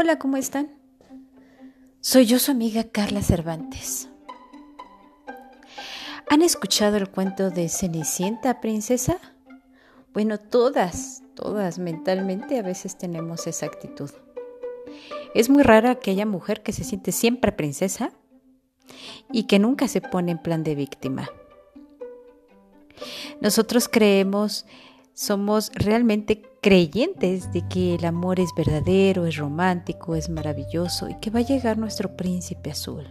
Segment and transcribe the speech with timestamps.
[0.00, 0.70] Hola, ¿cómo están?
[1.98, 4.08] Soy yo su amiga Carla Cervantes.
[6.30, 9.18] ¿Han escuchado el cuento de Cenicienta, princesa?
[10.14, 14.12] Bueno, todas, todas mentalmente a veces tenemos esa actitud.
[15.34, 18.12] Es muy rara aquella mujer que se siente siempre princesa
[19.32, 21.28] y que nunca se pone en plan de víctima.
[23.40, 24.64] Nosotros creemos,
[25.18, 31.30] somos realmente creyentes de que el amor es verdadero, es romántico, es maravilloso y que
[31.30, 33.04] va a llegar nuestro príncipe azul,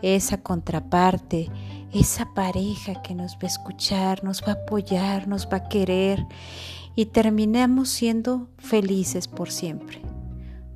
[0.00, 1.50] esa contraparte,
[1.92, 6.24] esa pareja que nos va a escuchar, nos va a apoyar, nos va a querer
[6.94, 10.00] y terminamos siendo felices por siempre.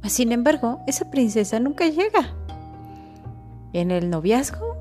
[0.08, 2.34] Sin embargo, esa princesa nunca llega.
[3.72, 4.76] En el noviazgo,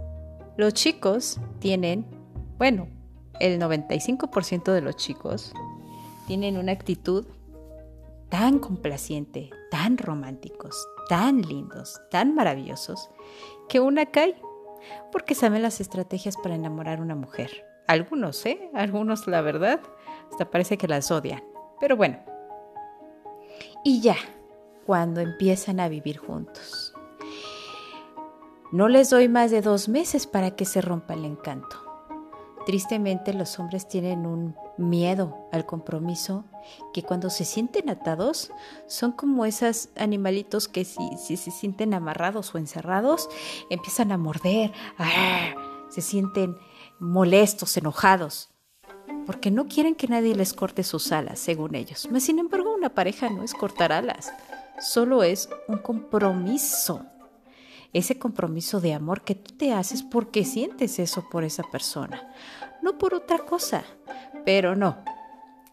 [0.58, 2.06] los chicos tienen,
[2.58, 2.90] bueno,
[3.40, 5.54] el 95% de los chicos
[6.30, 7.26] tienen una actitud
[8.30, 13.10] tan complaciente, tan románticos, tan lindos, tan maravillosos,
[13.68, 14.40] que una cae
[15.12, 17.66] porque saben las estrategias para enamorar a una mujer.
[17.88, 18.70] Algunos, ¿eh?
[18.76, 19.82] Algunos, la verdad,
[20.30, 21.44] hasta parece que las odian.
[21.80, 22.20] Pero bueno.
[23.84, 24.18] Y ya,
[24.86, 26.94] cuando empiezan a vivir juntos.
[28.72, 31.89] No les doy más de dos meses para que se rompa el encanto.
[32.66, 36.46] Tristemente los hombres tienen un miedo al compromiso
[36.94, 38.52] que cuando se sienten atados
[38.88, 43.30] son como esos animalitos que si, se sienten amarrados o encerrados
[43.70, 44.72] empiezan a morder,
[45.90, 46.58] se sienten
[47.00, 48.50] molestos, enojados,
[49.26, 52.08] porque no quieren que nadie les corte sus alas, según ellos.
[52.12, 54.34] Mas, sin embargo, una pareja no es cortar alas,
[54.82, 57.06] solo es un compromiso
[57.94, 62.32] ese compromiso de amor que tú te haces porque sientes eso por esa persona,
[62.82, 63.84] no por otra cosa.
[64.46, 65.04] Pero no,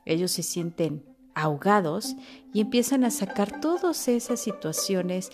[0.04, 2.16] ellos se sienten ahogados
[2.52, 5.30] y empiezan a sacar todas esas situaciones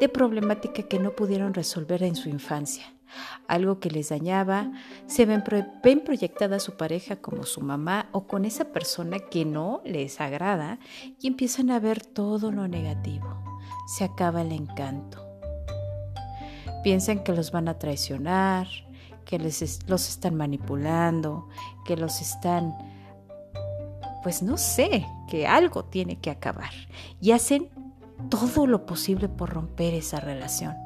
[0.00, 2.92] de problemática que no pudieron resolver en su infancia.
[3.46, 4.72] Algo que les dañaba,
[5.06, 5.42] se ven,
[5.82, 10.20] ven proyectada a su pareja como su mamá o con esa persona que no les
[10.20, 10.78] agrada
[11.20, 13.42] y empiezan a ver todo lo negativo.
[13.86, 15.25] Se acaba el encanto
[16.86, 18.68] piensan que los van a traicionar,
[19.24, 21.48] que les, los están manipulando,
[21.84, 22.78] que los están,
[24.22, 26.70] pues no sé, que algo tiene que acabar.
[27.20, 27.70] Y hacen
[28.30, 30.76] todo lo posible por romper esa relación.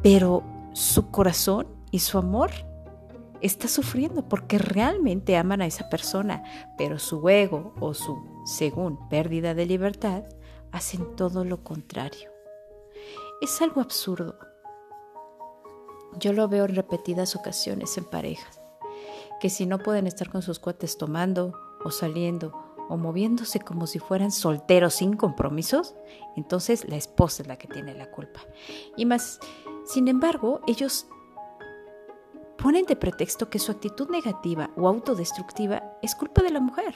[0.00, 2.52] Pero su corazón y su amor
[3.40, 6.44] está sufriendo porque realmente aman a esa persona,
[6.78, 10.22] pero su ego o su, según, pérdida de libertad,
[10.70, 12.30] hacen todo lo contrario.
[13.40, 14.51] Es algo absurdo.
[16.18, 18.60] Yo lo veo en repetidas ocasiones en parejas,
[19.40, 22.52] que si no pueden estar con sus cuates tomando o saliendo
[22.88, 25.94] o moviéndose como si fueran solteros sin compromisos,
[26.36, 28.40] entonces la esposa es la que tiene la culpa.
[28.96, 29.40] Y más,
[29.86, 31.06] sin embargo, ellos
[32.58, 36.94] ponen de pretexto que su actitud negativa o autodestructiva es culpa de la mujer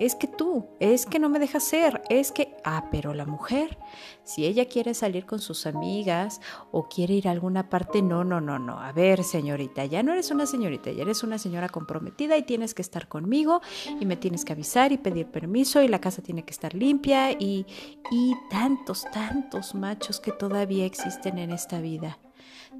[0.00, 3.78] es que tú, es que no me dejas ser, es que, ah, pero la mujer,
[4.24, 6.40] si ella quiere salir con sus amigas
[6.72, 10.12] o quiere ir a alguna parte, no, no, no, no, a ver, señorita, ya no
[10.12, 13.60] eres una señorita, ya eres una señora comprometida y tienes que estar conmigo
[14.00, 17.32] y me tienes que avisar y pedir permiso y la casa tiene que estar limpia
[17.32, 17.66] y,
[18.10, 22.18] y tantos, tantos machos que todavía existen en esta vida.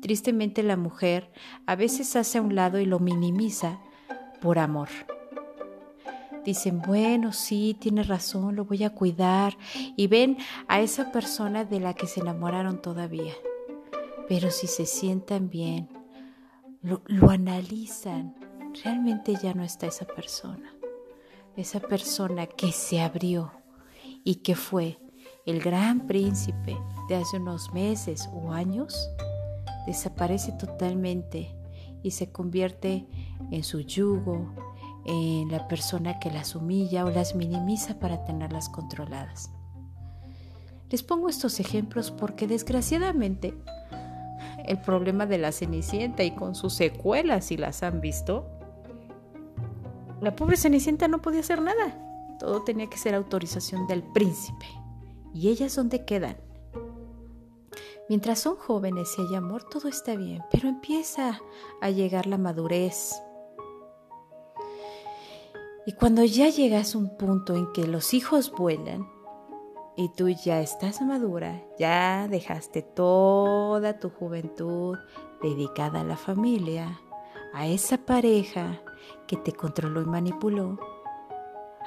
[0.03, 1.31] Tristemente la mujer
[1.67, 3.79] a veces hace a un lado y lo minimiza
[4.41, 4.89] por amor
[6.44, 9.56] dicen, bueno, sí, tiene razón, lo voy a cuidar,
[9.97, 10.37] y ven
[10.69, 13.34] a esa persona de la que se enamoraron todavía.
[14.28, 15.88] Pero si se sientan bien,
[16.82, 18.34] lo, lo analizan,
[18.82, 20.75] realmente ya no está esa persona.
[21.56, 23.53] Esa persona que se abrió
[24.25, 24.99] y que fue
[25.47, 26.76] el gran príncipe
[27.09, 29.11] de hace unos meses o años,
[29.87, 31.55] desaparece totalmente
[32.03, 33.06] y se convierte
[33.50, 34.55] en su yugo,
[35.05, 39.51] en la persona que las humilla o las minimiza para tenerlas controladas.
[40.91, 43.55] Les pongo estos ejemplos porque desgraciadamente
[44.67, 48.47] el problema de la Cenicienta y con sus secuelas, si las han visto,
[50.21, 52.00] la pobre Cenicienta no podía hacer nada.
[52.39, 54.67] Todo tenía que ser autorización del príncipe.
[55.35, 56.37] ¿Y ellas dónde quedan?
[58.09, 61.41] Mientras son jóvenes y hay amor, todo está bien, pero empieza
[61.81, 63.15] a llegar la madurez,
[65.87, 69.07] y cuando ya llegas a un punto en que los hijos vuelan
[69.97, 74.97] y tú ya estás madura, ya dejaste toda tu juventud
[75.43, 76.99] dedicada a la familia,
[77.53, 78.83] a esa pareja
[79.27, 80.79] que te controló y manipuló,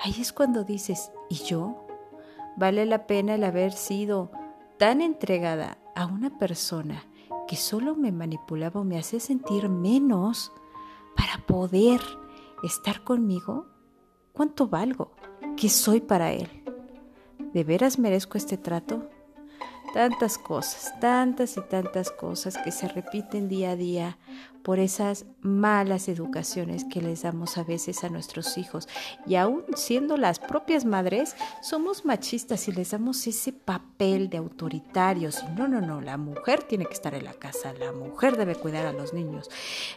[0.04, 1.88] ahí es cuando dices, ¿y yo?
[2.56, 4.32] ¿Vale la pena el haber sido
[4.78, 7.04] tan entregada a una persona
[7.48, 10.52] que solo me manipulaba o me hacía sentir menos
[11.16, 12.00] para poder
[12.64, 13.66] estar conmigo?
[14.38, 15.10] ¿Cuánto valgo?
[15.60, 16.48] ¿Qué soy para él?
[17.56, 19.10] ¿De veras merezco este trato?
[19.96, 24.20] Tantas cosas, tantas y tantas cosas que se repiten día a día
[24.68, 28.90] por esas malas educaciones que les damos a veces a nuestros hijos.
[29.26, 35.42] Y aún siendo las propias madres, somos machistas y les damos ese papel de autoritarios.
[35.56, 38.86] No, no, no, la mujer tiene que estar en la casa, la mujer debe cuidar
[38.86, 39.50] a los niños.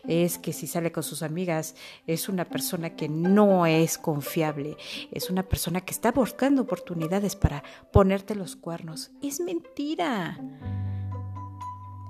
[0.06, 1.74] Es que si sale con sus amigas
[2.06, 4.76] es una persona que no es confiable,
[5.10, 9.10] es una persona que está buscando oportunidades para ponerte los cuernos.
[9.20, 10.38] Es mentira.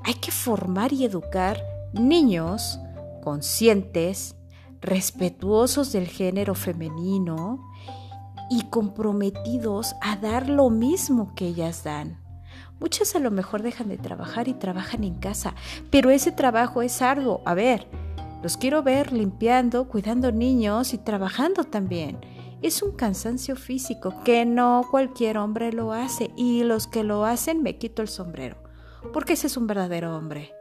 [0.05, 2.79] Hay que formar y educar niños
[3.23, 4.37] conscientes,
[4.81, 7.61] respetuosos del género femenino
[8.51, 12.21] y comprometidos a dar lo mismo que ellas dan.
[12.81, 15.55] Muchas a lo mejor dejan de trabajar y trabajan en casa,
[15.91, 17.43] pero ese trabajo es arduo.
[17.45, 17.87] A ver,
[18.43, 22.19] los quiero ver limpiando, cuidando niños y trabajando también.
[22.63, 27.63] Es un cansancio físico que no cualquier hombre lo hace y los que lo hacen
[27.63, 28.57] me quito el sombrero,
[29.13, 30.60] porque ese es un verdadero hombre.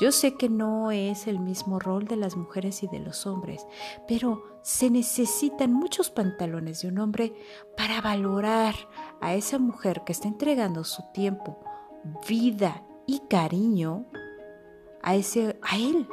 [0.00, 3.66] Yo sé que no es el mismo rol de las mujeres y de los hombres,
[4.08, 7.34] pero se necesitan muchos pantalones de un hombre
[7.76, 8.74] para valorar
[9.20, 11.60] a esa mujer que está entregando su tiempo,
[12.26, 14.06] vida y cariño
[15.02, 16.08] a ese a él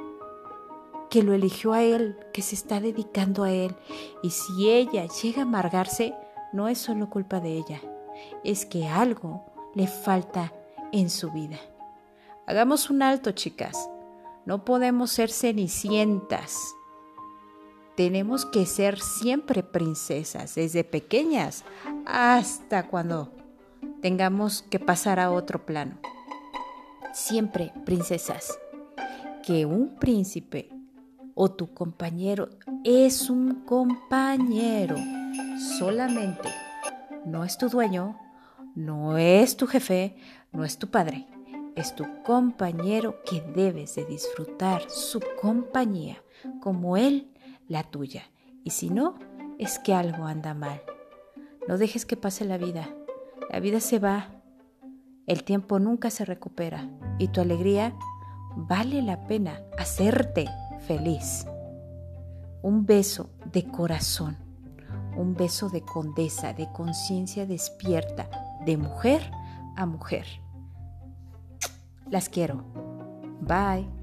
[1.10, 3.74] que lo eligió a él, que se está dedicando a él.
[4.22, 6.14] Y si ella llega a amargarse,
[6.52, 7.82] no es solo culpa de ella,
[8.44, 9.46] es que algo
[9.76, 10.54] le falta
[10.92, 11.58] en su vida.
[12.48, 13.90] Hagamos un alto, chicas.
[14.46, 16.56] No podemos ser cenicientas.
[17.98, 21.66] Tenemos que ser siempre princesas, desde pequeñas
[22.06, 23.34] hasta cuando
[24.02, 25.98] tengamos que pasar a otro plano.
[27.14, 28.58] Siempre princesas.
[29.46, 30.70] Que un príncipe
[31.36, 32.48] o tu compañero
[32.86, 34.96] es un compañero
[35.78, 36.48] solamente.
[37.26, 38.18] No es tu dueño,
[38.74, 40.16] no es tu jefe,
[40.54, 41.28] no es tu padre
[41.78, 46.24] es tu compañero que debes de disfrutar su compañía
[46.60, 47.32] como él
[47.68, 48.24] la tuya.
[48.64, 49.20] Y si no,
[49.60, 50.82] es que algo anda mal.
[51.68, 52.90] No dejes que pase la vida.
[53.52, 54.30] La vida se va.
[55.28, 56.90] El tiempo nunca se recupera.
[57.20, 57.94] Y tu alegría
[58.56, 60.48] vale la pena hacerte
[60.88, 61.46] feliz.
[62.64, 64.38] Un beso de corazón.
[65.16, 68.30] Un beso de condesa, de conciencia despierta,
[68.66, 69.30] de mujer
[69.76, 70.26] a mujer.
[72.10, 72.64] Las quiero.
[73.42, 73.97] Bye.